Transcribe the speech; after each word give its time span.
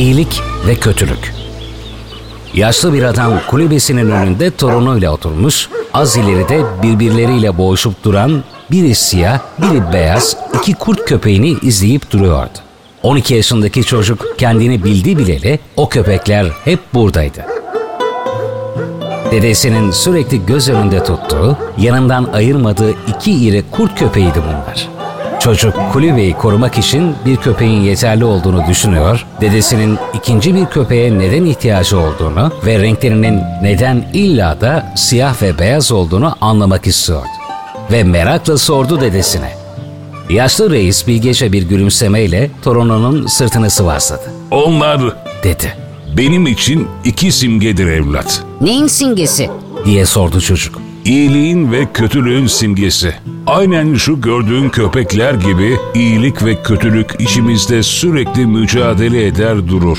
iyilik 0.00 0.42
ve 0.66 0.74
kötülük. 0.74 1.34
Yaşlı 2.54 2.92
bir 2.92 3.02
adam 3.02 3.40
kulübesinin 3.48 4.10
önünde 4.10 4.50
torunuyla 4.50 5.12
oturmuş, 5.12 5.68
az 5.94 6.16
ileride 6.16 6.62
birbirleriyle 6.82 7.58
boğuşup 7.58 8.04
duran 8.04 8.44
biri 8.70 8.94
siyah, 8.94 9.38
biri 9.58 9.92
beyaz 9.92 10.36
iki 10.60 10.74
kurt 10.74 11.04
köpeğini 11.04 11.56
izleyip 11.62 12.10
duruyordu. 12.10 12.58
12 13.02 13.34
yaşındaki 13.34 13.84
çocuk 13.84 14.38
kendini 14.38 14.84
bildi 14.84 15.18
bileli 15.18 15.58
o 15.76 15.88
köpekler 15.88 16.46
hep 16.64 16.80
buradaydı. 16.94 17.46
Dedesinin 19.30 19.90
sürekli 19.90 20.46
göz 20.46 20.68
önünde 20.68 21.04
tuttuğu, 21.04 21.56
yanından 21.78 22.24
ayırmadığı 22.32 22.94
iki 23.08 23.32
iri 23.32 23.64
kurt 23.70 23.98
köpeğiydi 23.98 24.42
bunlar. 24.48 24.88
Çocuk 25.40 25.74
kulübeyi 25.92 26.32
korumak 26.32 26.78
için 26.78 27.14
bir 27.26 27.36
köpeğin 27.36 27.80
yeterli 27.80 28.24
olduğunu 28.24 28.66
düşünüyor, 28.68 29.26
dedesinin 29.40 29.98
ikinci 30.14 30.54
bir 30.54 30.66
köpeğe 30.66 31.18
neden 31.18 31.44
ihtiyacı 31.44 31.98
olduğunu 31.98 32.52
ve 32.66 32.78
renklerinin 32.78 33.40
neden 33.62 34.04
illa 34.12 34.60
da 34.60 34.92
siyah 34.96 35.42
ve 35.42 35.58
beyaz 35.58 35.92
olduğunu 35.92 36.36
anlamak 36.40 36.86
istiyordu. 36.86 37.28
Ve 37.92 38.04
merakla 38.04 38.58
sordu 38.58 39.00
dedesine. 39.00 39.52
Yaşlı 40.30 40.70
reis 40.70 41.06
bilgece 41.06 41.52
bir 41.52 41.62
gülümsemeyle 41.62 42.50
torununun 42.62 43.26
sırtını 43.26 43.70
sıvazladı. 43.70 44.32
Onlar 44.50 45.00
Dedi 45.42 45.74
benim 46.16 46.46
için 46.46 46.88
iki 47.04 47.32
simgedir 47.32 47.86
evlat. 47.86 48.44
Neyin 48.60 48.86
simgesi? 48.86 49.50
diye 49.84 50.06
sordu 50.06 50.40
çocuk. 50.40 50.89
İyiliğin 51.04 51.72
ve 51.72 51.92
kötülüğün 51.94 52.46
simgesi. 52.46 53.14
Aynen 53.46 53.94
şu 53.94 54.20
gördüğün 54.20 54.68
köpekler 54.68 55.34
gibi 55.34 55.76
iyilik 55.94 56.44
ve 56.44 56.62
kötülük 56.62 57.16
içimizde 57.18 57.82
sürekli 57.82 58.46
mücadele 58.46 59.26
eder 59.26 59.68
durur. 59.68 59.98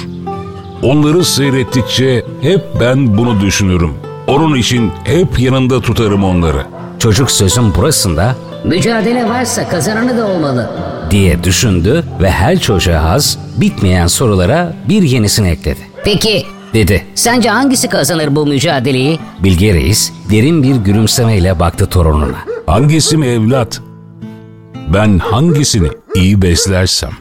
Onları 0.81 1.25
seyrettikçe 1.25 2.25
hep 2.41 2.61
ben 2.79 3.17
bunu 3.17 3.41
düşünürüm. 3.41 3.93
Onun 4.27 4.55
için 4.57 4.91
hep 5.03 5.39
yanında 5.39 5.81
tutarım 5.81 6.23
onları. 6.23 6.65
Çocuk 6.99 7.31
sözün 7.31 7.75
burasında 7.75 8.35
Mücadele 8.65 9.29
varsa 9.29 9.69
kazananı 9.69 10.17
da 10.17 10.27
olmalı. 10.27 10.69
diye 11.11 11.43
düşündü 11.43 12.03
ve 12.21 12.31
her 12.31 12.59
çocuğa 12.59 12.99
az 12.99 13.37
bitmeyen 13.57 14.07
sorulara 14.07 14.73
bir 14.89 15.01
yenisini 15.03 15.49
ekledi. 15.49 15.79
Peki 16.05 16.45
Dedi. 16.73 17.05
sence 17.15 17.49
hangisi 17.49 17.89
kazanır 17.89 18.35
bu 18.35 18.45
mücadeleyi? 18.45 19.19
Bilge 19.43 19.73
Reis 19.73 20.11
derin 20.31 20.63
bir 20.63 20.75
gülümsemeyle 20.75 21.59
baktı 21.59 21.85
torununa. 21.89 22.37
Hangisi 22.65 23.17
mi 23.17 23.27
evlat? 23.27 23.81
Ben 24.93 25.17
hangisini 25.19 25.87
iyi 26.15 26.41
beslersem 26.41 27.11